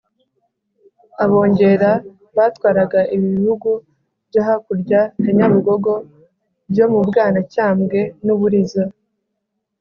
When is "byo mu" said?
6.71-6.99